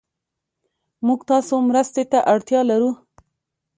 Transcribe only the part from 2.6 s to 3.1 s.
لرو